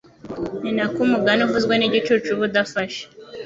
ni 0.61 0.71
na 0.77 0.85
ko 0.93 0.97
umugani 1.07 1.41
uvuzwe 1.47 1.73
n’igicucu 1.77 2.27
uba 2.33 2.43
udafashe 2.47 3.01